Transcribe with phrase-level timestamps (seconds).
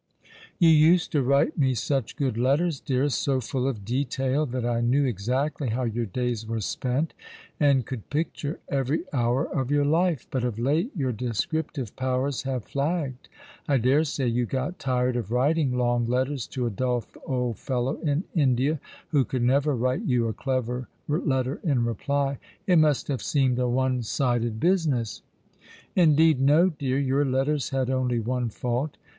[0.57, 4.81] "You used to write me such good letters, dearest, so full of detail, that I
[4.81, 7.13] knew exactly how your days were spent,
[7.59, 12.65] and could picture every hour of your life: but of late your descriptive powers have
[12.65, 13.29] flagged.
[13.67, 17.97] I dare say you got tired of writing long letters to a dull old fellow
[17.97, 18.79] in India,
[19.09, 22.39] who could never write you a clever letter in reply.
[22.65, 25.21] It must have seemed a one sided business?""
[25.95, 26.97] Indeed, no, dear.
[26.97, 28.97] Your letters had only one fault.